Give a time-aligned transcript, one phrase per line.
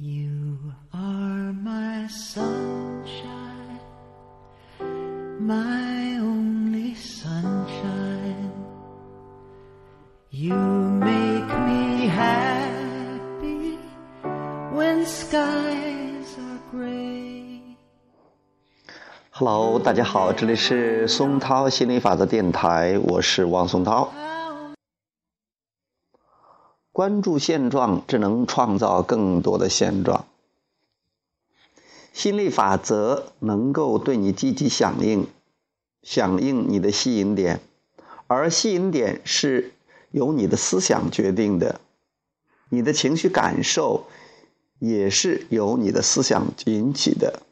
[0.00, 0.58] You
[0.94, 3.80] are my sunshine,
[5.40, 8.52] my only sunshine.
[10.30, 13.76] You make me happy
[14.72, 17.60] when skies are gray.
[19.32, 24.12] Hello，大家好，这里是松涛心理法则电台，我是汪松涛。
[26.92, 30.26] 关注现状，只能创造更多的现状。
[32.12, 35.26] 心理法则能够对你积极响应，
[36.02, 37.60] 响应你的吸引点，
[38.26, 39.72] 而吸引点是
[40.10, 41.80] 由你的思想决定的，
[42.70, 44.06] 你的情绪感受
[44.80, 47.42] 也是由你的思想引起的，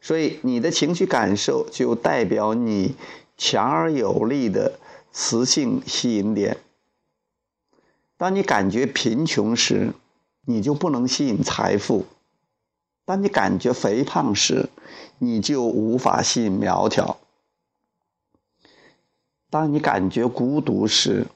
[0.00, 2.96] 所以你的情绪感受就代表你
[3.36, 4.80] 强而有力的
[5.12, 6.56] 磁性吸引点。
[8.22, 9.94] 当你感觉贫穷时，
[10.46, 12.04] 你就不能吸引财富；
[13.04, 14.68] 当你感觉肥胖时，
[15.18, 17.16] 你就无法吸引苗条；
[19.50, 21.26] 当你感觉孤独时，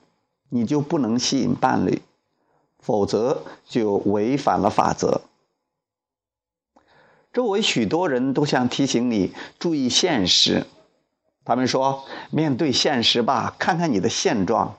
[0.48, 2.00] 你就不能吸引伴侣，
[2.78, 5.22] 否则就违反了法则。
[7.32, 10.64] 周围许多人都想提醒你注意现实，
[11.44, 14.78] 他们说：“面对现实吧，看看你的现状。”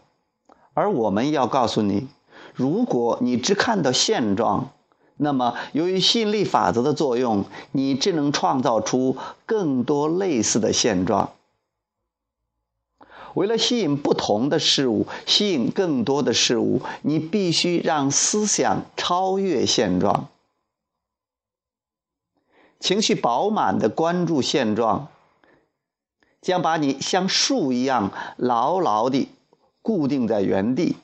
[0.78, 2.08] 而我们要告诉你，
[2.54, 4.74] 如果你只看到现状，
[5.16, 9.18] 那么由于吸引力法则的作用，你只能创造出
[9.48, 11.32] 更多类似的现状。
[13.34, 20.28] 为了吸引不同的事物，吸引更多的事物，你必须让思想超越现状。
[22.80, 25.08] 情绪饱满的关注现状，
[26.40, 29.30] 将把你像树一样牢牢地。
[29.88, 30.98] 固定在原地，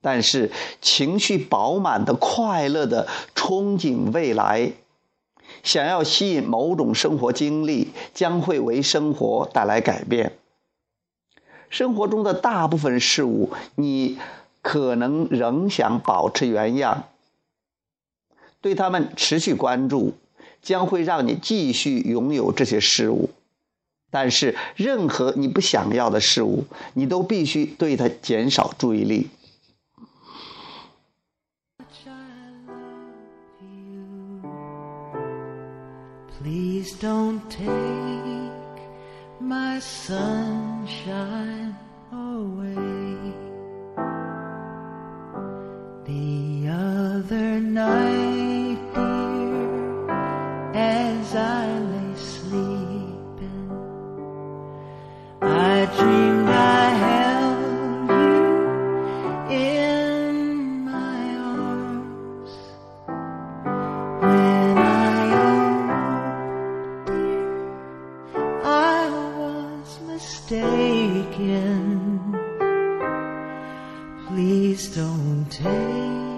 [0.00, 4.72] 但是情绪饱满的、快乐的憧憬未来，
[5.62, 10.38] 想要吸引某种生活经历，将会为生活带来改变。
[11.68, 14.18] 生活中的大部分事物，你
[14.62, 17.04] 可能仍想保持原样，
[18.62, 20.14] 对他们持续关注，
[20.62, 23.28] 将会让你继续拥有这些事物。
[24.14, 29.28] 但是，任何你不想要的事物，你都必须对它减少注意力。
[36.40, 37.64] Please don't take
[39.42, 41.74] my sunshine
[42.12, 43.16] away.
[46.04, 48.43] The other night.
[74.34, 76.33] Please don't take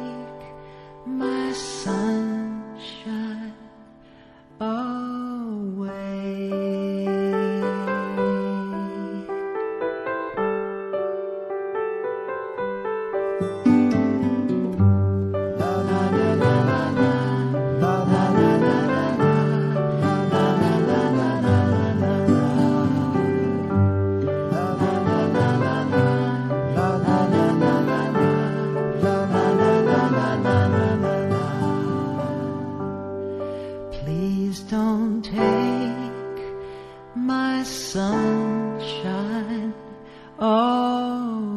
[40.76, 41.55] all